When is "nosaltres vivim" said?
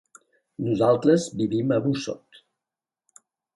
0.67-1.75